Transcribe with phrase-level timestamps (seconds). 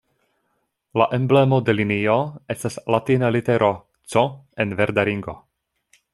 [1.01, 2.15] La emblemo de linio
[2.55, 3.71] estas latina litero
[4.15, 4.25] "C"
[4.67, 5.39] en verda ringo.